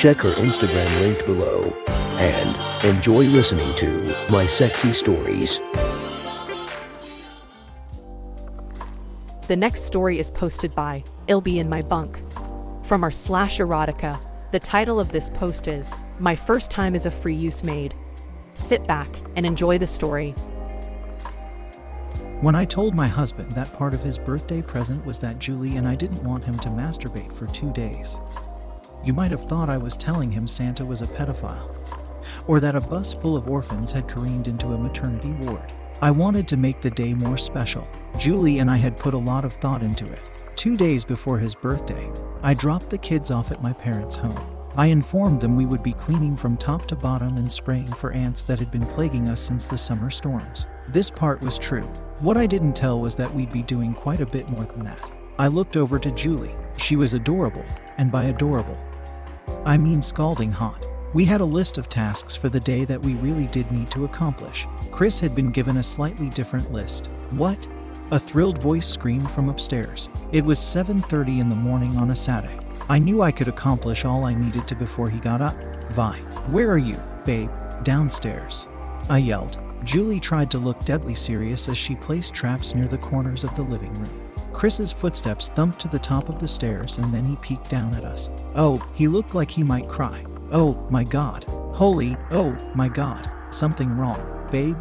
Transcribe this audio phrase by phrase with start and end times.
[0.00, 5.60] Check her Instagram linked below and enjoy listening to My Sexy Stories.
[9.46, 12.18] The next story is posted by I'll Be in My Bunk.
[12.82, 14.18] From our slash erotica,
[14.52, 17.94] the title of this post is My First Time as a Free Use Maid.
[18.54, 20.30] Sit back and enjoy the story.
[22.40, 25.86] When I told my husband that part of his birthday present was that Julie and
[25.86, 28.18] I didn't want him to masturbate for two days,
[29.04, 31.74] you might have thought I was telling him Santa was a pedophile,
[32.46, 35.72] or that a bus full of orphans had careened into a maternity ward.
[36.02, 37.86] I wanted to make the day more special.
[38.18, 40.20] Julie and I had put a lot of thought into it.
[40.56, 42.10] Two days before his birthday,
[42.42, 44.40] I dropped the kids off at my parents' home.
[44.76, 48.42] I informed them we would be cleaning from top to bottom and spraying for ants
[48.44, 50.66] that had been plaguing us since the summer storms.
[50.88, 51.82] This part was true.
[52.20, 55.10] What I didn't tell was that we'd be doing quite a bit more than that.
[55.38, 56.54] I looked over to Julie.
[56.76, 57.64] She was adorable,
[57.98, 58.78] and by adorable,
[59.64, 60.86] I mean scalding hot.
[61.12, 64.04] We had a list of tasks for the day that we really did need to
[64.04, 64.66] accomplish.
[64.90, 67.08] Chris had been given a slightly different list.
[67.30, 67.66] What?
[68.12, 70.08] A thrilled voice screamed from upstairs.
[70.32, 72.58] It was 7:30 in the morning on a Saturday.
[72.88, 75.56] I knew I could accomplish all I needed to before he got up.
[75.92, 76.18] Vi,
[76.50, 77.50] where are you, babe?
[77.82, 78.66] Downstairs.
[79.08, 79.58] I yelled.
[79.84, 83.62] Julie tried to look deadly serious as she placed traps near the corners of the
[83.62, 84.29] living room.
[84.52, 88.04] Chris's footsteps thumped to the top of the stairs and then he peeked down at
[88.04, 88.30] us.
[88.54, 90.24] Oh, he looked like he might cry.
[90.52, 91.44] Oh, my God.
[91.72, 93.30] Holy, oh, my God.
[93.50, 94.48] Something wrong.
[94.50, 94.76] Babe?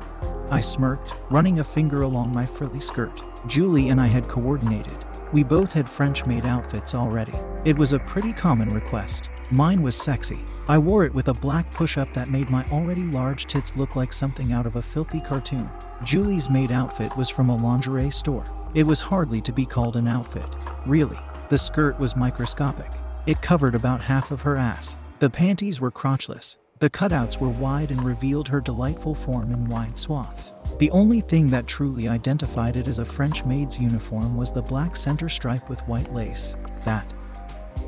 [0.51, 3.21] I smirked, running a finger along my frilly skirt.
[3.47, 5.05] Julie and I had coordinated.
[5.31, 7.33] We both had French maid outfits already.
[7.63, 9.29] It was a pretty common request.
[9.51, 10.39] Mine was sexy.
[10.67, 13.95] I wore it with a black push up that made my already large tits look
[13.95, 15.69] like something out of a filthy cartoon.
[16.03, 18.45] Julie's maid outfit was from a lingerie store.
[18.73, 20.47] It was hardly to be called an outfit.
[20.85, 22.89] Really, the skirt was microscopic.
[23.25, 24.97] It covered about half of her ass.
[25.19, 26.55] The panties were crotchless.
[26.79, 30.53] The cutouts were wide and revealed her delightful form in wide swaths.
[30.77, 34.95] The only thing that truly identified it as a French maid's uniform was the black
[34.95, 36.55] center stripe with white lace.
[36.85, 37.05] That.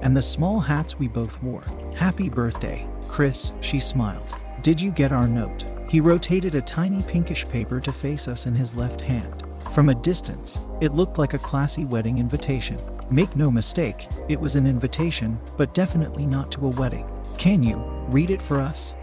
[0.01, 1.63] And the small hats we both wore.
[1.95, 4.27] Happy birthday, Chris, she smiled.
[4.61, 5.65] Did you get our note?
[5.89, 9.43] He rotated a tiny pinkish paper to face us in his left hand.
[9.71, 12.79] From a distance, it looked like a classy wedding invitation.
[13.09, 17.09] Make no mistake, it was an invitation, but definitely not to a wedding.
[17.39, 17.77] Can you
[18.07, 18.93] read it for us?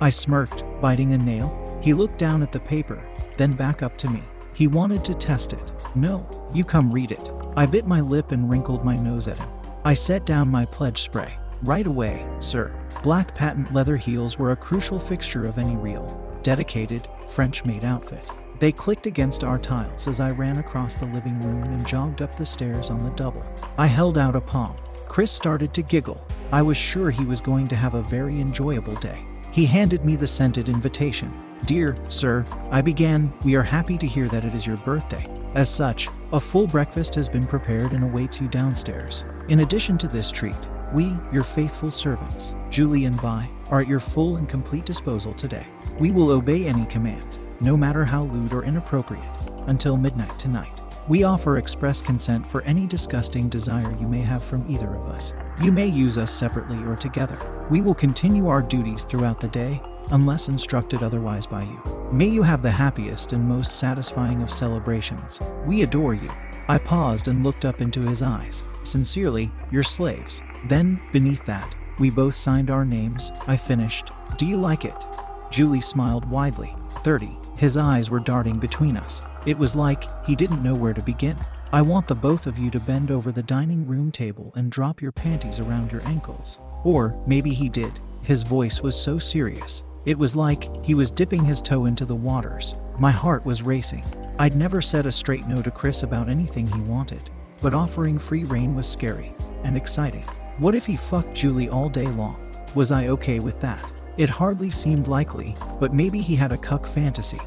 [0.00, 1.78] I smirked, biting a nail.
[1.82, 3.04] He looked down at the paper,
[3.36, 4.22] then back up to me.
[4.54, 5.72] He wanted to test it.
[5.94, 7.30] No, you come read it.
[7.54, 9.48] I bit my lip and wrinkled my nose at him.
[9.84, 11.36] I set down my pledge spray.
[11.62, 12.72] Right away, sir.
[13.02, 18.26] Black patent leather heels were a crucial fixture of any real, dedicated, French maid outfit.
[18.58, 22.34] They clicked against our tiles as I ran across the living room and jogged up
[22.36, 23.44] the stairs on the double.
[23.76, 24.74] I held out a palm.
[25.06, 26.26] Chris started to giggle.
[26.50, 29.22] I was sure he was going to have a very enjoyable day.
[29.50, 31.30] He handed me the scented invitation.
[31.66, 35.26] Dear sir, I began, we are happy to hear that it is your birthday.
[35.54, 39.24] As such, a full breakfast has been prepared and awaits you downstairs.
[39.48, 40.56] In addition to this treat,
[40.92, 45.66] we, your faithful servants, Julie and Vi, are at your full and complete disposal today.
[45.98, 49.22] We will obey any command, no matter how lewd or inappropriate,
[49.66, 50.80] until midnight tonight.
[51.08, 55.32] We offer express consent for any disgusting desire you may have from either of us.
[55.60, 57.38] You may use us separately or together.
[57.70, 62.08] We will continue our duties throughout the day, unless instructed otherwise by you.
[62.12, 65.40] May you have the happiest and most satisfying of celebrations.
[65.64, 66.30] We adore you.
[66.68, 68.62] I paused and looked up into his eyes.
[68.84, 70.42] Sincerely, your slaves.
[70.64, 73.32] Then, beneath that, we both signed our names.
[73.46, 74.10] I finished.
[74.36, 75.06] Do you like it?
[75.50, 76.74] Julie smiled widely.
[77.02, 77.36] 30.
[77.56, 79.20] His eyes were darting between us.
[79.46, 81.36] It was like he didn't know where to begin.
[81.72, 85.00] I want the both of you to bend over the dining room table and drop
[85.00, 86.58] your panties around your ankles.
[86.84, 87.98] Or maybe he did.
[88.22, 89.82] His voice was so serious.
[90.06, 92.74] It was like he was dipping his toe into the waters.
[92.98, 94.04] My heart was racing.
[94.38, 97.28] I'd never said a straight no to Chris about anything he wanted,
[97.60, 99.34] but offering free rein was scary
[99.64, 100.24] and exciting.
[100.60, 102.36] What if he fucked Julie all day long?
[102.74, 103.82] Was I okay with that?
[104.18, 107.40] It hardly seemed likely, but maybe he had a cuck fantasy.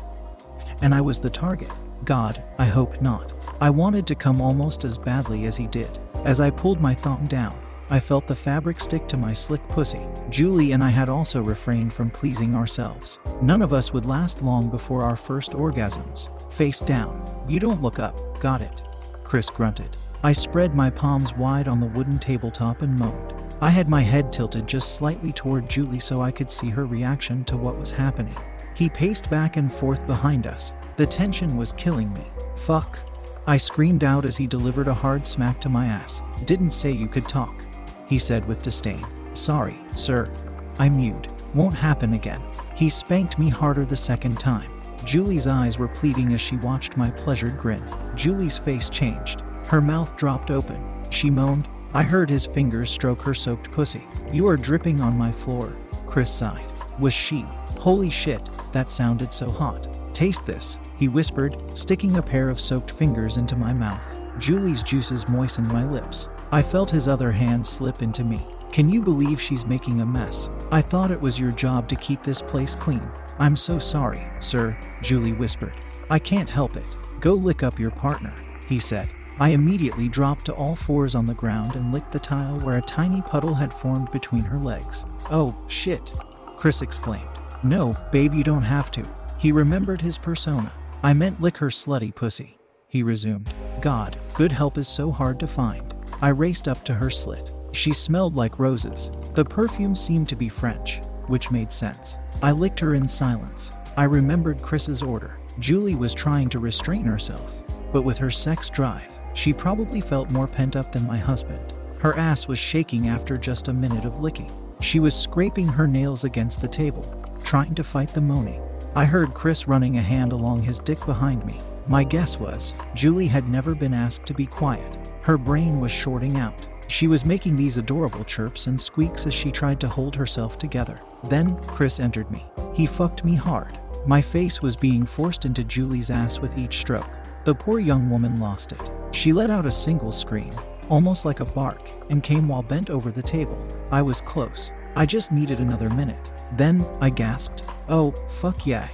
[0.82, 1.70] And I was the target.
[2.06, 3.32] God, I hope not.
[3.62, 6.00] I wanted to come almost as badly as he did.
[6.26, 7.56] As I pulled my thumb down,
[7.92, 10.08] I felt the fabric stick to my slick pussy.
[10.32, 13.20] Julie and I had also refrained from pleasing ourselves.
[13.44, 16.30] None of us would last long before our first orgasms.
[16.52, 17.46] Face down.
[17.48, 18.40] You don't look up.
[18.40, 18.82] Got it.
[19.24, 19.96] Chris grunted.
[20.26, 23.34] I spread my palms wide on the wooden tabletop and moaned.
[23.60, 27.44] I had my head tilted just slightly toward Julie so I could see her reaction
[27.44, 28.36] to what was happening.
[28.74, 30.72] He paced back and forth behind us.
[30.96, 32.24] The tension was killing me.
[32.56, 33.00] Fuck.
[33.48, 36.22] I screamed out as he delivered a hard smack to my ass.
[36.46, 37.62] Didn't say you could talk,
[38.08, 39.06] he said with disdain.
[39.34, 40.32] Sorry, sir.
[40.80, 41.28] I mewed.
[41.54, 42.42] Won't happen again.
[42.76, 44.72] He spanked me harder the second time.
[45.04, 47.84] Julie's eyes were pleading as she watched my pleasured grin.
[48.16, 49.44] Julie's face changed.
[49.68, 50.82] Her mouth dropped open.
[51.10, 51.68] She moaned.
[51.94, 54.04] I heard his fingers stroke her soaked pussy.
[54.32, 55.76] You are dripping on my floor,
[56.08, 56.66] Chris sighed.
[57.00, 57.46] Was she?
[57.80, 59.88] Holy shit, that sounded so hot.
[60.14, 64.16] Taste this, he whispered, sticking a pair of soaked fingers into my mouth.
[64.40, 66.30] Julie's juices moistened my lips.
[66.52, 68.42] I felt his other hand slip into me.
[68.72, 70.50] Can you believe she's making a mess?
[70.72, 73.08] I thought it was your job to keep this place clean.
[73.38, 75.74] I'm so sorry, sir, Julie whispered.
[76.10, 76.98] I can't help it.
[77.20, 78.34] Go lick up your partner,
[78.68, 79.10] he said.
[79.40, 82.82] I immediately dropped to all fours on the ground and licked the tile where a
[82.82, 85.06] tiny puddle had formed between her legs.
[85.32, 86.14] Oh, shit,
[86.58, 87.28] Chris exclaimed.
[87.64, 89.04] No, babe, you don't have to.
[89.40, 90.72] He remembered his persona.
[91.02, 92.58] I meant lick her slutty pussy,
[92.88, 93.52] he resumed.
[93.82, 95.94] God, good help is so hard to find.
[96.22, 97.52] I raced up to her slit.
[97.72, 99.10] She smelled like roses.
[99.34, 102.18] The perfume seemed to be French, which made sense.
[102.42, 103.72] I licked her in silence.
[103.98, 105.38] I remembered Chris's order.
[105.60, 107.54] Julie was trying to restrain herself,
[107.92, 111.74] but with her sex drive, she probably felt more pent up than my husband.
[112.00, 114.52] Her ass was shaking after just a minute of licking.
[114.82, 117.06] She was scraping her nails against the table,
[117.44, 118.62] trying to fight the moaning.
[118.96, 121.60] I heard Chris running a hand along his dick behind me.
[121.88, 124.98] My guess was Julie had never been asked to be quiet.
[125.22, 126.68] Her brain was shorting out.
[126.88, 131.00] She was making these adorable chirps and squeaks as she tried to hold herself together.
[131.24, 132.46] Then Chris entered me.
[132.74, 133.80] He fucked me hard.
[134.06, 137.10] My face was being forced into Julie's ass with each stroke.
[137.46, 138.92] The poor young woman lost it.
[139.14, 140.54] She let out a single scream,
[140.90, 143.58] almost like a bark, and came while bent over the table.
[143.92, 144.72] I was close.
[144.96, 146.32] I just needed another minute.
[146.58, 148.90] Then I gasped, Oh, fuck yeah.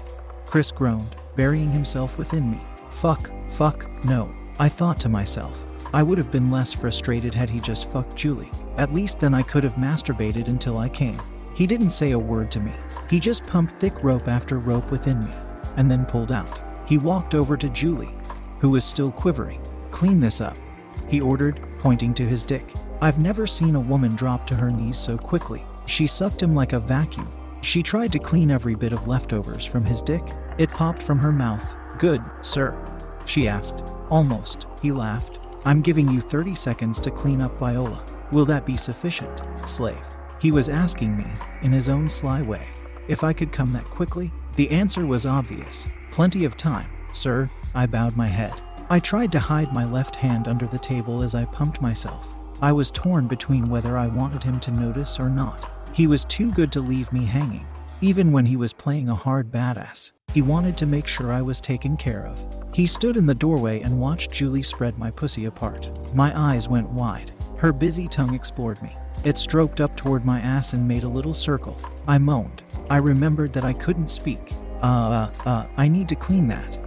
[0.45, 2.59] Chris groaned, burying himself within me.
[2.91, 4.29] Fuck, fuck, no.
[4.59, 5.57] I thought to myself.
[5.93, 8.51] I would have been less frustrated had he just fucked Julie.
[8.77, 11.19] At least then I could have masturbated until I came.
[11.55, 12.73] He didn't say a word to me.
[13.09, 15.31] He just pumped thick rope after rope within me,
[15.77, 16.59] and then pulled out.
[16.85, 18.15] He walked over to Julie,
[18.59, 19.61] who was still quivering.
[19.91, 20.57] Clean this up,
[21.07, 22.73] he ordered, pointing to his dick.
[23.01, 25.63] I've never seen a woman drop to her knees so quickly.
[25.85, 27.29] She sucked him like a vacuum.
[27.61, 30.23] She tried to clean every bit of leftovers from his dick.
[30.57, 31.75] It popped from her mouth.
[31.97, 32.77] Good, sir,
[33.25, 33.83] she asked.
[34.09, 35.39] Almost, he laughed.
[35.65, 38.03] I'm giving you 30 seconds to clean up Viola.
[38.31, 39.97] Will that be sufficient, slave?
[40.39, 41.25] He was asking me,
[41.61, 42.65] in his own sly way,
[43.07, 44.31] if I could come that quickly.
[44.55, 45.87] The answer was obvious.
[46.11, 47.49] Plenty of time, sir.
[47.75, 48.61] I bowed my head.
[48.91, 52.33] I tried to hide my left hand under the table as I pumped myself.
[52.59, 55.69] I was torn between whether I wanted him to notice or not.
[55.93, 57.67] He was too good to leave me hanging.
[58.01, 61.61] Even when he was playing a hard badass, he wanted to make sure I was
[61.61, 62.43] taken care of.
[62.73, 65.91] He stood in the doorway and watched Julie spread my pussy apart.
[66.15, 67.31] My eyes went wide.
[67.57, 68.95] Her busy tongue explored me.
[69.23, 71.77] It stroked up toward my ass and made a little circle.
[72.07, 72.63] I moaned.
[72.89, 74.53] I remembered that I couldn't speak.
[74.81, 76.79] Uh, uh, uh, I need to clean that.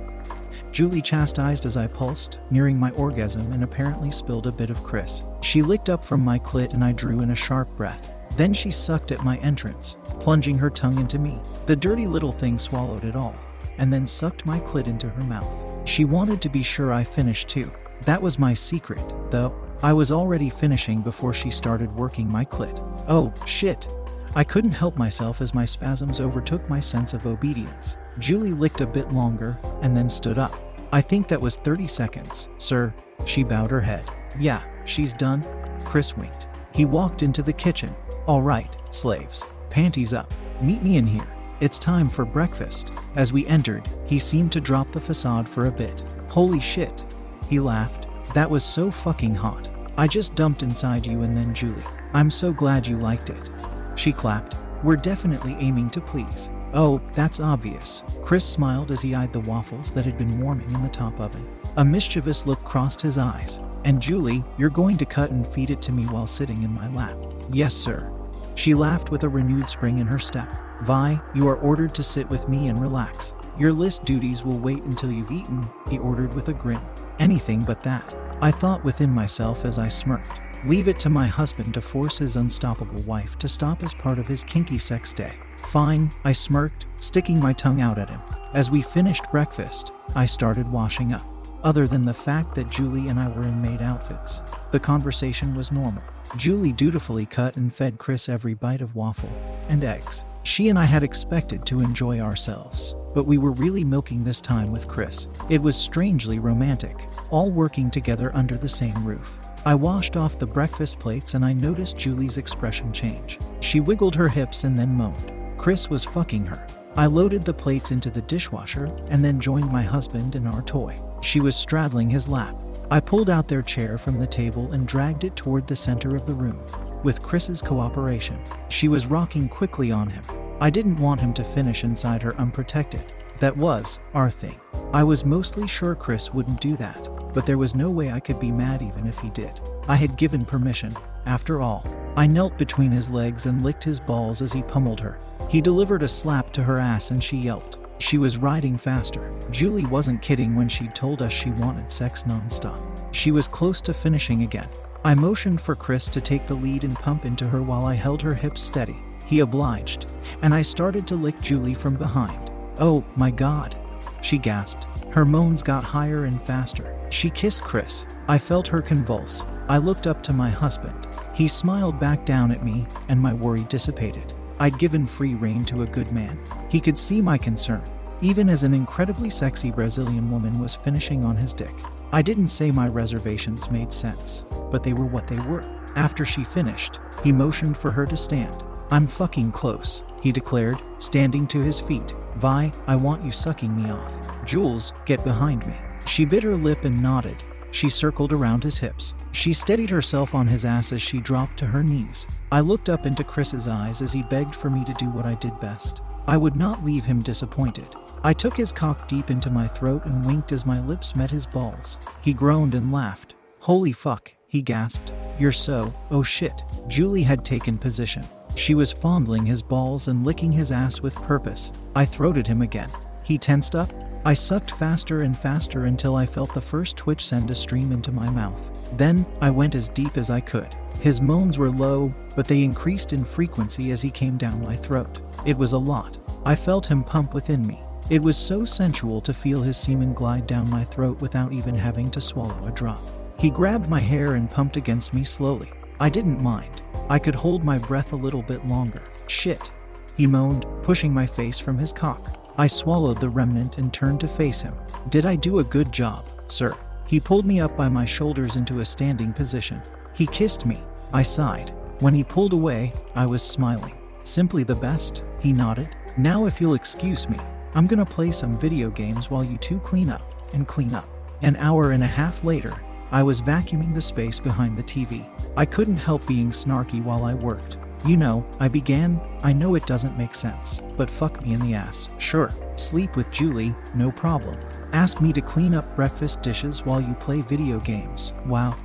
[0.72, 5.22] Julie chastised as I pulsed, nearing my orgasm, and apparently spilled a bit of Chris.
[5.42, 8.10] She licked up from my clit and I drew in a sharp breath.
[8.36, 11.38] Then she sucked at my entrance, plunging her tongue into me.
[11.66, 13.34] The dirty little thing swallowed it all,
[13.76, 15.54] and then sucked my clit into her mouth.
[15.86, 17.70] She wanted to be sure I finished too.
[18.06, 19.54] That was my secret, though.
[19.82, 22.80] I was already finishing before she started working my clit.
[23.08, 23.88] Oh, shit.
[24.34, 27.96] I couldn't help myself as my spasms overtook my sense of obedience.
[28.18, 30.58] Julie licked a bit longer and then stood up.
[30.90, 32.94] I think that was 30 seconds, sir.
[33.26, 34.10] She bowed her head.
[34.38, 35.44] Yeah, she's done.
[35.84, 36.48] Chris winked.
[36.72, 37.94] He walked into the kitchen.
[38.26, 40.32] All right, slaves, panties up.
[40.62, 41.26] Meet me in here.
[41.60, 42.90] It's time for breakfast.
[43.16, 46.02] As we entered, he seemed to drop the facade for a bit.
[46.28, 47.04] Holy shit.
[47.50, 48.06] He laughed.
[48.32, 49.68] That was so fucking hot.
[49.98, 51.84] I just dumped inside you and then Julie.
[52.14, 53.50] I'm so glad you liked it.
[53.94, 54.56] She clapped.
[54.82, 56.50] We're definitely aiming to please.
[56.75, 58.02] Oh, that's obvious.
[58.22, 61.46] Chris smiled as he eyed the waffles that had been warming in the top oven.
[61.76, 63.61] A mischievous look crossed his eyes.
[63.84, 66.88] And Julie, you're going to cut and feed it to me while sitting in my
[66.94, 67.16] lap.
[67.52, 68.11] Yes, sir.
[68.54, 70.49] She laughed with a renewed spring in her step.
[70.82, 73.34] Vi, you are ordered to sit with me and relax.
[73.58, 76.80] Your list duties will wait until you've eaten, he ordered with a grin.
[77.18, 78.14] Anything but that.
[78.40, 80.40] I thought within myself as I smirked.
[80.64, 84.28] Leave it to my husband to force his unstoppable wife to stop as part of
[84.28, 85.33] his kinky sex day.
[85.64, 88.21] Fine, I smirked, sticking my tongue out at him.
[88.54, 91.26] As we finished breakfast, I started washing up.
[91.64, 94.40] Other than the fact that Julie and I were in maid outfits,
[94.71, 96.02] the conversation was normal.
[96.37, 99.33] Julie dutifully cut and fed Chris every bite of waffle
[99.69, 100.25] and eggs.
[100.45, 104.71] She and I had expected to enjoy ourselves, but we were really milking this time
[104.71, 105.26] with Chris.
[105.50, 109.40] It was strangely romantic, all working together under the same roof.
[109.64, 113.38] I washed off the breakfast plates and I noticed Julie's expression change.
[113.61, 115.33] She wiggled her hips and then moaned.
[115.57, 116.66] Chris was fucking her.
[116.97, 121.00] I loaded the plates into the dishwasher and then joined my husband in our toy.
[121.21, 122.57] She was straddling his lap.
[122.90, 126.26] I pulled out their chair from the table and dragged it toward the center of
[126.26, 126.61] the room.
[127.04, 130.25] With Chris's cooperation, she was rocking quickly on him.
[130.61, 133.04] I didn't want him to finish inside her unprotected.
[133.38, 134.61] That was our thing.
[134.92, 138.38] I was mostly sure Chris wouldn't do that, but there was no way I could
[138.38, 139.60] be mad even if he did.
[139.88, 140.96] I had given permission,
[141.26, 141.86] after all.
[142.16, 145.18] I knelt between his legs and licked his balls as he pummeled her.
[145.48, 147.78] He delivered a slap to her ass and she yelped.
[147.98, 149.32] She was riding faster.
[149.50, 152.80] Julie wasn't kidding when she told us she wanted sex nonstop.
[153.12, 154.68] She was close to finishing again.
[155.04, 158.22] I motioned for Chris to take the lead and pump into her while I held
[158.22, 158.96] her hips steady.
[159.24, 160.06] He obliged,
[160.42, 162.50] and I started to lick Julie from behind.
[162.78, 163.76] Oh my god,
[164.20, 164.86] she gasped.
[165.12, 166.97] Her moans got higher and faster.
[167.11, 168.07] She kissed Chris.
[168.28, 169.45] I felt her convulse.
[169.69, 171.07] I looked up to my husband.
[171.35, 174.33] He smiled back down at me, and my worry dissipated.
[174.59, 176.38] I'd given free rein to a good man.
[176.71, 177.83] He could see my concern,
[178.23, 181.75] even as an incredibly sexy Brazilian woman was finishing on his dick.
[182.12, 185.64] I didn't say my reservations made sense, but they were what they were.
[185.95, 188.62] After she finished, he motioned for her to stand.
[188.90, 192.14] I'm fucking close, he declared, standing to his feet.
[192.37, 194.12] Vi, I want you sucking me off.
[194.44, 195.75] Jules, get behind me.
[196.06, 197.42] She bit her lip and nodded.
[197.70, 199.14] She circled around his hips.
[199.32, 202.26] She steadied herself on his ass as she dropped to her knees.
[202.50, 205.34] I looked up into Chris's eyes as he begged for me to do what I
[205.34, 206.02] did best.
[206.26, 207.94] I would not leave him disappointed.
[208.22, 211.46] I took his cock deep into my throat and winked as my lips met his
[211.46, 211.99] balls.
[212.20, 213.34] He groaned and laughed.
[213.58, 215.12] Holy fuck, he gasped.
[215.38, 216.62] You're so, oh shit.
[216.88, 218.25] Julie had taken position.
[218.54, 221.72] She was fondling his balls and licking his ass with purpose.
[221.96, 222.90] I throated him again.
[223.22, 223.90] He tensed up.
[224.24, 228.12] I sucked faster and faster until I felt the first twitch send a stream into
[228.12, 228.70] my mouth.
[228.96, 230.76] Then I went as deep as I could.
[231.00, 235.18] His moans were low, but they increased in frequency as he came down my throat.
[235.44, 236.18] It was a lot.
[236.44, 237.80] I felt him pump within me.
[238.10, 242.08] It was so sensual to feel his semen glide down my throat without even having
[242.12, 243.02] to swallow a drop.
[243.38, 245.72] He grabbed my hair and pumped against me slowly.
[245.98, 246.82] I didn't mind.
[247.08, 249.02] I could hold my breath a little bit longer.
[249.26, 249.72] Shit.
[250.16, 252.41] He moaned, pushing my face from his cock.
[252.59, 254.75] I swallowed the remnant and turned to face him.
[255.09, 256.76] Did I do a good job, sir?
[257.06, 259.80] He pulled me up by my shoulders into a standing position.
[260.14, 260.78] He kissed me.
[261.12, 261.73] I sighed.
[262.00, 263.97] When he pulled away, I was smiling.
[264.25, 265.97] Simply the best, he nodded.
[266.16, 267.38] Now, if you'll excuse me,
[267.75, 271.09] I'm gonna play some video games while you two clean up and clean up.
[271.42, 272.78] An hour and a half later,
[273.11, 275.28] I was vacuuming the space behind the TV.
[275.56, 277.78] I couldn't help being snarky while I worked.
[278.04, 281.75] You know, I began, I know it doesn't make sense, but fuck me in the
[281.75, 282.09] ass.
[282.18, 284.59] Sure, sleep with Julie, no problem.
[284.92, 288.32] Ask me to clean up breakfast dishes while you play video games.
[288.44, 288.76] Wow.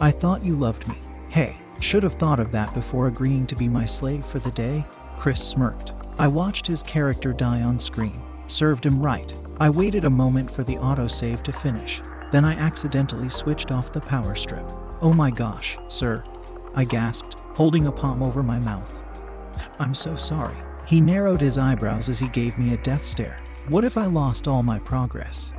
[0.00, 0.96] I thought you loved me.
[1.28, 4.84] Hey, should have thought of that before agreeing to be my slave for the day.
[5.16, 5.92] Chris smirked.
[6.18, 8.20] I watched his character die on screen.
[8.48, 9.32] Served him right.
[9.60, 12.02] I waited a moment for the autosave to finish.
[12.32, 14.68] Then I accidentally switched off the power strip.
[15.00, 16.24] Oh my gosh, sir.
[16.74, 19.02] I gasped, holding a palm over my mouth.
[19.78, 20.56] I'm so sorry.
[20.86, 23.38] He narrowed his eyebrows as he gave me a death stare.
[23.68, 25.52] What if I lost all my progress?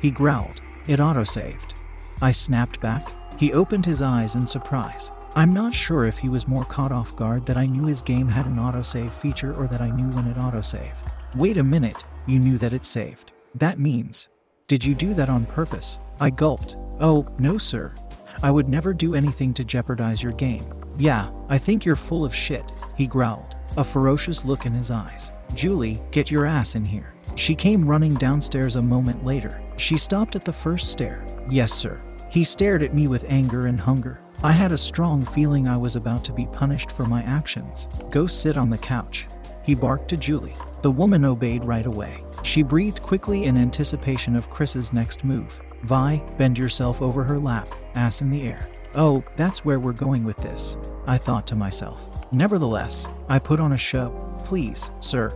[0.00, 0.60] He growled.
[0.86, 1.72] It autosaved.
[2.20, 3.12] I snapped back.
[3.38, 5.10] He opened his eyes in surprise.
[5.34, 8.28] I'm not sure if he was more caught off guard that I knew his game
[8.28, 10.94] had an autosave feature or that I knew when it autosaved.
[11.34, 13.32] Wait a minute, you knew that it saved.
[13.56, 14.28] That means
[14.68, 15.98] did you do that on purpose?
[16.20, 16.76] I gulped.
[17.00, 17.94] Oh, no, sir.
[18.42, 20.64] I would never do anything to jeopardize your game.
[20.96, 25.32] Yeah, I think you're full of shit, he growled, a ferocious look in his eyes.
[25.54, 27.14] Julie, get your ass in here.
[27.34, 29.60] She came running downstairs a moment later.
[29.76, 31.24] She stopped at the first stair.
[31.50, 32.00] Yes, sir.
[32.30, 34.20] He stared at me with anger and hunger.
[34.42, 37.88] I had a strong feeling I was about to be punished for my actions.
[38.10, 39.28] Go sit on the couch.
[39.62, 40.54] He barked to Julie.
[40.82, 42.22] The woman obeyed right away.
[42.42, 45.60] She breathed quickly in anticipation of Chris's next move.
[45.84, 48.68] Vi, bend yourself over her lap, ass in the air.
[48.96, 52.08] Oh, that's where we're going with this, I thought to myself.
[52.30, 54.10] Nevertheless, I put on a show.
[54.44, 55.32] Please, sir.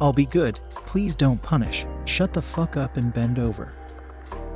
[0.00, 0.60] I'll be good.
[0.86, 1.86] Please don't punish.
[2.04, 3.72] Shut the fuck up and bend over.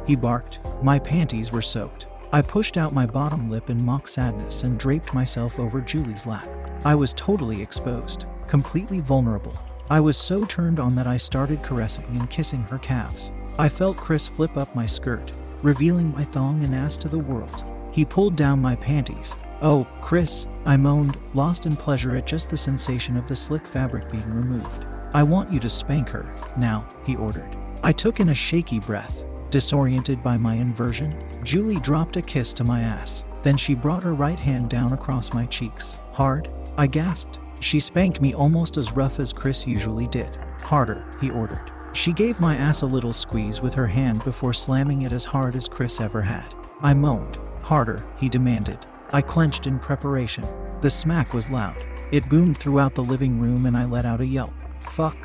[0.06, 0.61] He barked.
[0.82, 2.06] My panties were soaked.
[2.32, 6.49] I pushed out my bottom lip in mock sadness and draped myself over Julie's lap.
[6.84, 9.56] I was totally exposed, completely vulnerable.
[9.90, 13.32] I was so turned on that I started caressing and kissing her calves.
[13.58, 15.32] I felt Chris flip up my skirt,
[15.62, 17.74] revealing my thong and ass to the world.
[17.94, 19.36] He pulled down my panties.
[19.62, 24.10] Oh, Chris, I moaned, lost in pleasure at just the sensation of the slick fabric
[24.10, 24.84] being removed.
[25.12, 27.56] I want you to spank her, now, he ordered.
[27.84, 29.22] I took in a shaky breath.
[29.50, 33.24] Disoriented by my inversion, Julie dropped a kiss to my ass.
[33.44, 35.96] Then she brought her right hand down across my cheeks.
[36.10, 36.50] Hard?
[36.76, 37.38] I gasped.
[37.60, 40.36] She spanked me almost as rough as Chris usually did.
[40.62, 41.70] Harder, he ordered.
[41.92, 45.54] She gave my ass a little squeeze with her hand before slamming it as hard
[45.54, 46.52] as Chris ever had.
[46.82, 47.38] I moaned.
[47.64, 48.85] Harder, he demanded.
[49.11, 50.47] I clenched in preparation.
[50.83, 51.83] The smack was loud.
[52.12, 54.52] It boomed throughout the living room and I let out a yelp.
[54.90, 55.16] Fuck.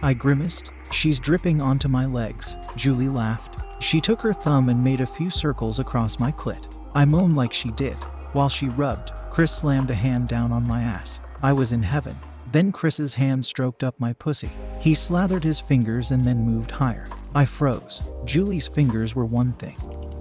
[0.00, 0.70] I grimaced.
[0.92, 2.54] She's dripping onto my legs.
[2.76, 3.56] Julie laughed.
[3.82, 6.66] She took her thumb and made a few circles across my clit.
[6.94, 7.96] I moaned like she did.
[8.34, 11.18] While she rubbed, Chris slammed a hand down on my ass.
[11.42, 12.16] I was in heaven.
[12.52, 14.50] Then Chris's hand stroked up my pussy.
[14.78, 17.08] He slathered his fingers and then moved higher.
[17.34, 18.02] I froze.
[18.24, 19.76] Julie's fingers were one thing,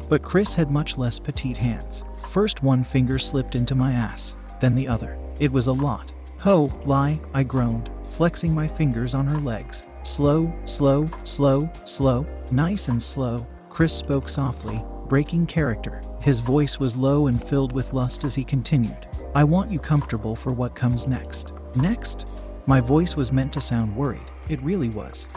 [0.10, 2.04] but Chris had much less petite hands.
[2.30, 5.18] First, one finger slipped into my ass, then the other.
[5.40, 6.12] It was a lot.
[6.40, 9.84] Ho, lie, I groaned, flexing my fingers on her legs.
[10.04, 13.46] Slow, slow, slow, slow, nice and slow.
[13.70, 16.02] Chris spoke softly, breaking character.
[16.22, 19.08] His voice was low and filled with lust as he continued.
[19.36, 21.54] I want you comfortable for what comes next.
[21.76, 22.26] Next?
[22.66, 24.32] My voice was meant to sound worried.
[24.50, 25.28] It really was.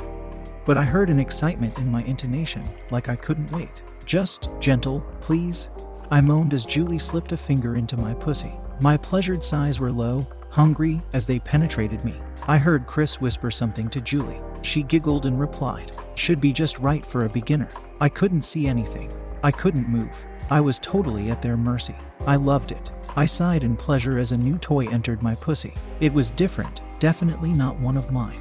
[0.65, 3.83] But I heard an excitement in my intonation, like I couldn't wait.
[4.07, 5.71] Just gentle, please.
[6.11, 8.53] I moaned as Julie slipped a finger into my pussy.
[8.81, 12.15] My pleasured sighs were low, hungry as they penetrated me.
[12.47, 14.41] I heard Chris whisper something to Julie.
[14.63, 17.69] She giggled and replied, Should be just right for a beginner.
[18.01, 19.13] I couldn't see anything.
[19.45, 20.25] I couldn't move.
[20.51, 21.95] I was totally at their mercy.
[22.27, 22.91] I loved it.
[23.17, 25.75] I sighed in pleasure as a new toy entered my pussy.
[26.01, 28.41] It was different, definitely not one of mine.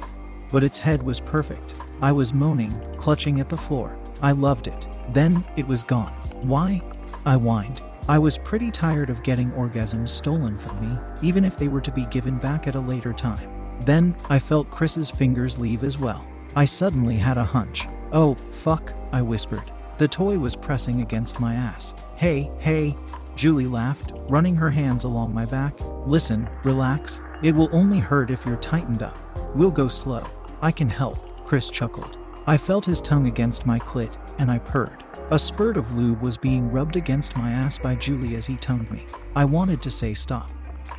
[0.50, 1.74] But its head was perfect.
[2.00, 3.96] I was moaning, clutching at the floor.
[4.20, 4.86] I loved it.
[5.10, 6.12] Then it was gone.
[6.42, 6.80] Why?
[7.24, 7.82] I whined.
[8.08, 11.92] I was pretty tired of getting orgasms stolen from me, even if they were to
[11.92, 13.48] be given back at a later time.
[13.84, 16.24] Then I felt Chris's fingers leave as well.
[16.56, 17.86] I suddenly had a hunch.
[18.12, 19.70] Oh, fuck, I whispered.
[19.98, 21.94] The toy was pressing against my ass.
[22.16, 22.96] Hey, hey,
[23.36, 25.74] Julie laughed, running her hands along my back.
[26.06, 27.20] Listen, relax.
[27.42, 29.16] It will only hurt if you're tightened up.
[29.54, 30.26] We'll go slow.
[30.60, 32.18] I can help, Chris chuckled.
[32.46, 35.01] I felt his tongue against my clit, and I purred.
[35.32, 38.90] A spurt of lube was being rubbed against my ass by Julie as he tongued
[38.90, 39.06] me.
[39.34, 40.50] I wanted to say stop,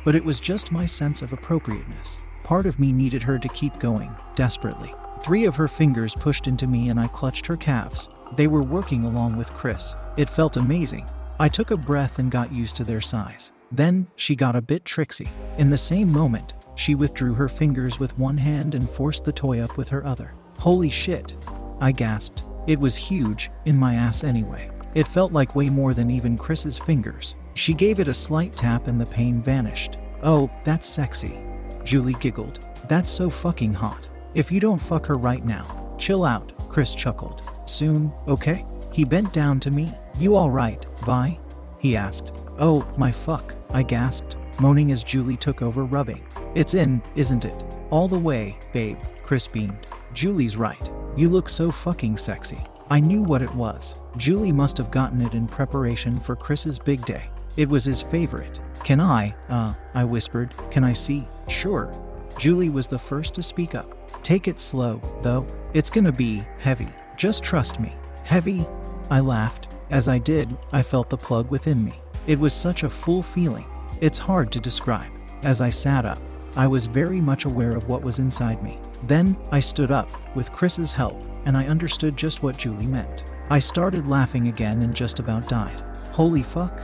[0.04, 2.18] but it was just my sense of appropriateness.
[2.42, 4.92] Part of me needed her to keep going, desperately.
[5.22, 8.08] Three of her fingers pushed into me and I clutched her calves.
[8.34, 9.94] They were working along with Chris.
[10.16, 11.06] It felt amazing.
[11.38, 13.52] I took a breath and got used to their size.
[13.70, 15.28] Then she got a bit tricksy.
[15.58, 19.60] In the same moment, she withdrew her fingers with one hand and forced the toy
[19.60, 20.34] up with her other.
[20.58, 21.36] Holy shit!
[21.80, 22.42] I gasped.
[22.66, 24.70] It was huge, in my ass anyway.
[24.94, 27.34] It felt like way more than even Chris's fingers.
[27.54, 29.98] She gave it a slight tap and the pain vanished.
[30.22, 31.40] Oh, that's sexy.
[31.84, 32.60] Julie giggled.
[32.88, 34.08] That's so fucking hot.
[34.34, 37.42] If you don't fuck her right now, chill out, Chris chuckled.
[37.66, 38.64] Soon, okay?
[38.92, 39.92] He bent down to me.
[40.18, 41.38] You alright, Vi?
[41.78, 42.32] He asked.
[42.58, 46.26] Oh, my fuck, I gasped, moaning as Julie took over rubbing.
[46.54, 47.64] It's in, isn't it?
[47.90, 49.86] All the way, babe, Chris beamed.
[50.12, 50.90] Julie's right.
[51.16, 52.58] You look so fucking sexy.
[52.90, 53.94] I knew what it was.
[54.16, 57.30] Julie must have gotten it in preparation for Chris's big day.
[57.56, 58.58] It was his favorite.
[58.82, 61.28] Can I, uh, I whispered, can I see?
[61.48, 61.94] Sure.
[62.36, 64.22] Julie was the first to speak up.
[64.24, 65.46] Take it slow, though.
[65.72, 66.88] It's gonna be heavy.
[67.16, 67.92] Just trust me.
[68.24, 68.66] Heavy?
[69.08, 69.68] I laughed.
[69.90, 71.94] As I did, I felt the plug within me.
[72.26, 73.66] It was such a full feeling.
[74.00, 75.12] It's hard to describe.
[75.42, 76.18] As I sat up,
[76.56, 78.78] I was very much aware of what was inside me.
[79.06, 83.24] Then I stood up, with Chris's help, and I understood just what Julie meant.
[83.50, 85.82] I started laughing again and just about died.
[86.12, 86.80] Holy fuck!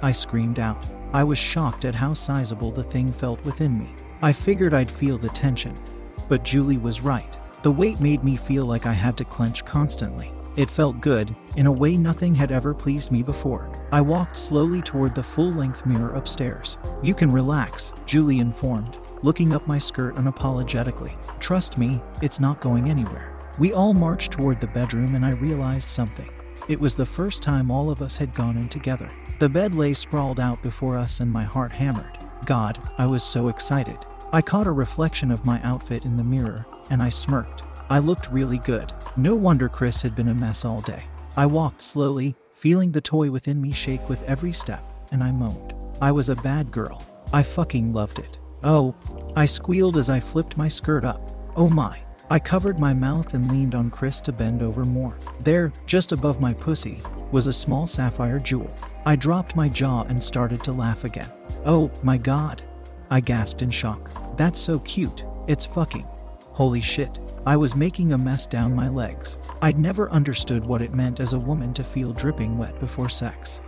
[0.00, 0.84] I screamed out.
[1.12, 3.88] I was shocked at how sizable the thing felt within me.
[4.22, 5.76] I figured I'd feel the tension.
[6.28, 7.36] But Julie was right.
[7.62, 10.30] The weight made me feel like I had to clench constantly.
[10.56, 13.68] It felt good, in a way nothing had ever pleased me before.
[13.90, 16.76] I walked slowly toward the full length mirror upstairs.
[17.02, 21.16] You can relax, Julie informed, looking up my skirt unapologetically.
[21.40, 23.32] Trust me, it's not going anywhere.
[23.58, 26.28] We all marched toward the bedroom and I realized something.
[26.68, 29.10] It was the first time all of us had gone in together.
[29.38, 32.18] The bed lay sprawled out before us and my heart hammered.
[32.44, 33.96] God, I was so excited.
[34.30, 37.62] I caught a reflection of my outfit in the mirror and I smirked.
[37.88, 38.92] I looked really good.
[39.16, 41.04] No wonder Chris had been a mess all day.
[41.34, 45.72] I walked slowly, feeling the toy within me shake with every step, and I moaned.
[46.02, 47.02] I was a bad girl.
[47.32, 48.38] I fucking loved it.
[48.66, 48.94] Oh,
[49.36, 51.20] I squealed as I flipped my skirt up.
[51.54, 52.00] Oh my.
[52.30, 55.18] I covered my mouth and leaned on Chris to bend over more.
[55.40, 58.74] There, just above my pussy, was a small sapphire jewel.
[59.04, 61.30] I dropped my jaw and started to laugh again.
[61.66, 62.62] Oh my god.
[63.10, 64.10] I gasped in shock.
[64.38, 65.24] That's so cute.
[65.46, 66.06] It's fucking.
[66.52, 67.18] Holy shit.
[67.44, 69.36] I was making a mess down my legs.
[69.60, 73.60] I'd never understood what it meant as a woman to feel dripping wet before sex.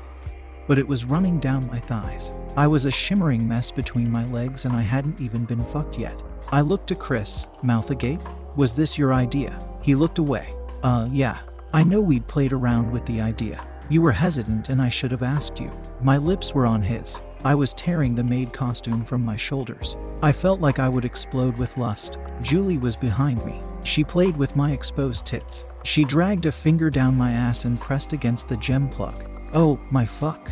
[0.66, 2.33] But it was running down my thighs.
[2.57, 6.22] I was a shimmering mess between my legs and I hadn't even been fucked yet.
[6.50, 8.20] I looked to Chris, mouth agape.
[8.57, 9.62] Was this your idea?
[9.83, 10.55] He looked away.
[10.83, 11.38] Uh, yeah.
[11.72, 13.66] I know we'd played around with the idea.
[13.88, 15.70] You were hesitant and I should have asked you.
[16.00, 17.20] My lips were on his.
[17.44, 19.96] I was tearing the maid costume from my shoulders.
[20.22, 22.18] I felt like I would explode with lust.
[22.42, 23.61] Julie was behind me.
[23.85, 25.64] She played with my exposed tits.
[25.85, 29.29] She dragged a finger down my ass and pressed against the gem plug.
[29.54, 30.50] Oh, my fuck.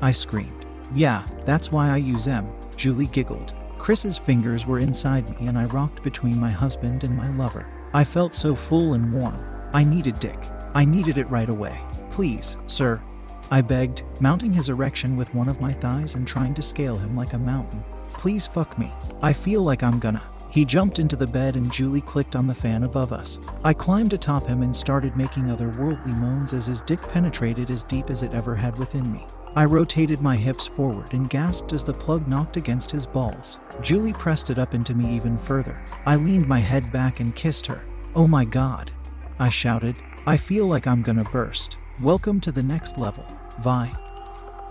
[0.00, 0.66] I screamed.
[0.94, 2.48] Yeah, that's why I use M.
[2.76, 3.54] Julie giggled.
[3.78, 7.66] Chris's fingers were inside me and I rocked between my husband and my lover.
[7.92, 9.38] I felt so full and warm.
[9.72, 10.38] I needed dick.
[10.74, 11.80] I needed it right away.
[12.10, 13.02] Please, sir.
[13.50, 17.16] I begged, mounting his erection with one of my thighs and trying to scale him
[17.16, 17.82] like a mountain.
[18.12, 18.92] Please fuck me.
[19.22, 20.22] I feel like I'm gonna.
[20.56, 23.38] He jumped into the bed and Julie clicked on the fan above us.
[23.62, 28.08] I climbed atop him and started making otherworldly moans as his dick penetrated as deep
[28.08, 29.26] as it ever had within me.
[29.54, 33.58] I rotated my hips forward and gasped as the plug knocked against his balls.
[33.82, 35.78] Julie pressed it up into me even further.
[36.06, 37.84] I leaned my head back and kissed her.
[38.14, 38.90] Oh my god.
[39.38, 39.94] I shouted.
[40.26, 41.76] I feel like I'm gonna burst.
[42.00, 43.26] Welcome to the next level,
[43.60, 43.94] Vi.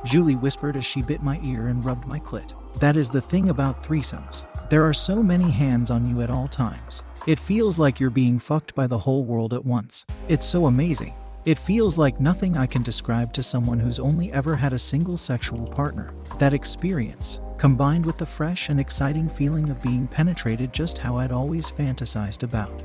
[0.04, 2.54] Julie whispered as she bit my ear and rubbed my clit.
[2.80, 4.46] That is the thing about threesomes.
[4.68, 7.04] There are so many hands on you at all times.
[7.28, 10.06] It feels like you're being fucked by the whole world at once.
[10.28, 11.14] It's so amazing.
[11.46, 15.18] It feels like nothing I can describe to someone who's only ever had a single
[15.18, 16.16] sexual partner.
[16.40, 21.32] That experience, combined with the fresh and exciting feeling of being penetrated just how I'd
[21.32, 22.82] always fantasized about,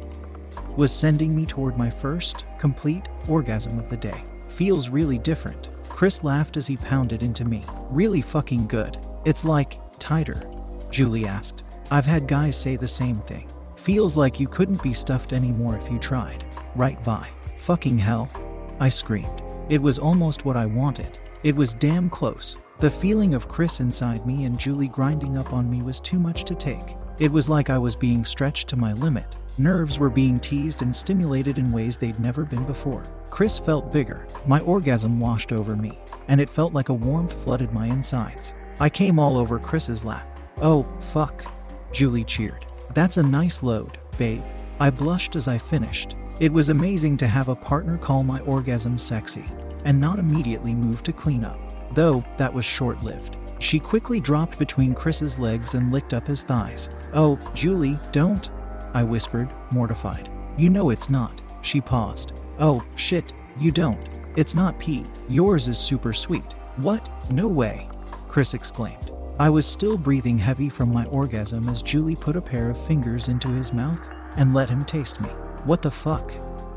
[0.76, 4.22] was sending me toward my first, complete orgasm of the day.
[4.48, 5.70] Feels really different.
[5.88, 7.64] Chris laughed as he pounded into me.
[7.88, 8.98] Really fucking good.
[9.24, 10.42] It's like, tighter.
[10.90, 11.64] Julie asked.
[11.92, 13.48] I've had guys say the same thing.
[13.74, 16.44] Feels like you couldn't be stuffed anymore if you tried.
[16.76, 17.28] Right, Vi?
[17.56, 18.30] Fucking hell.
[18.78, 19.42] I screamed.
[19.68, 21.18] It was almost what I wanted.
[21.42, 22.56] It was damn close.
[22.78, 26.44] The feeling of Chris inside me and Julie grinding up on me was too much
[26.44, 26.96] to take.
[27.18, 29.36] It was like I was being stretched to my limit.
[29.58, 33.04] Nerves were being teased and stimulated in ways they'd never been before.
[33.30, 34.28] Chris felt bigger.
[34.46, 35.98] My orgasm washed over me,
[36.28, 38.54] and it felt like a warmth flooded my insides.
[38.78, 40.38] I came all over Chris's lap.
[40.62, 41.44] Oh, fuck.
[41.92, 42.66] Julie cheered.
[42.94, 44.42] That's a nice load, babe.
[44.78, 46.16] I blushed as I finished.
[46.40, 49.44] It was amazing to have a partner call my orgasm sexy
[49.84, 51.58] and not immediately move to clean up,
[51.94, 53.36] though that was short lived.
[53.58, 56.88] She quickly dropped between Chris's legs and licked up his thighs.
[57.12, 58.48] Oh, Julie, don't.
[58.94, 60.30] I whispered, mortified.
[60.56, 61.42] You know it's not.
[61.62, 62.32] She paused.
[62.58, 64.08] Oh, shit, you don't.
[64.36, 65.04] It's not pee.
[65.28, 66.54] Yours is super sweet.
[66.76, 67.06] What?
[67.30, 67.88] No way.
[68.28, 69.12] Chris exclaimed.
[69.40, 73.28] I was still breathing heavy from my orgasm as Julie put a pair of fingers
[73.28, 75.30] into his mouth and let him taste me.
[75.64, 76.30] What the fuck?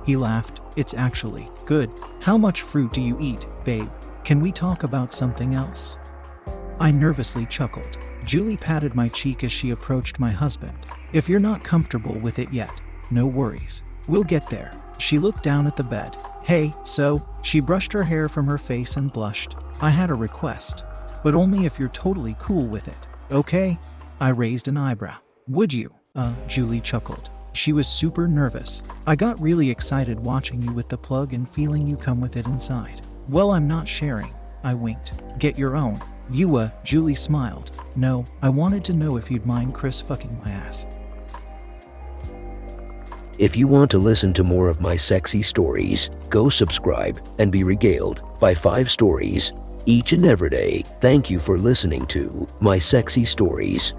[0.05, 0.61] He laughed.
[0.77, 1.91] It's actually good.
[2.21, 3.91] How much fruit do you eat, babe?
[4.23, 5.97] Can we talk about something else?
[6.79, 7.97] I nervously chuckled.
[8.23, 10.77] Julie patted my cheek as she approached my husband.
[11.11, 12.79] If you're not comfortable with it yet,
[13.11, 13.81] no worries.
[14.07, 14.71] We'll get there.
[14.99, 16.15] She looked down at the bed.
[16.43, 19.57] Hey, so, she brushed her hair from her face and blushed.
[19.81, 20.85] I had a request,
[21.23, 23.07] but only if you're totally cool with it.
[23.31, 23.79] Okay?
[24.19, 25.17] I raised an eyebrow.
[25.47, 25.93] Would you?
[26.15, 27.29] Uh, Julie chuckled.
[27.53, 28.81] She was super nervous.
[29.07, 32.45] I got really excited watching you with the plug and feeling you come with it
[32.47, 33.01] inside.
[33.29, 34.33] Well, I'm not sharing.
[34.63, 35.13] I winked.
[35.39, 36.01] Get your own.
[36.29, 37.71] You, uh, Julie smiled.
[37.95, 40.85] No, I wanted to know if you'd mind Chris fucking my ass.
[43.37, 47.63] If you want to listen to more of my sexy stories, go subscribe and be
[47.63, 49.53] regaled by five stories
[49.85, 50.83] each and every day.
[50.99, 53.93] Thank you for listening to My Sexy Stories.